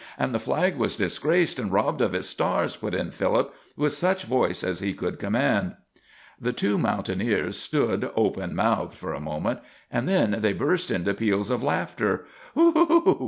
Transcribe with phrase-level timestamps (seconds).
[0.17, 4.23] "And the flag was disgraced and robbed of its stars," put in Philip, with such
[4.23, 5.75] voice as he could command.
[6.39, 9.59] The two mountaineers stood open mouthed for a moment,
[9.91, 12.25] and then they burst into peals of laughter.
[12.55, 13.19] "Whoop!"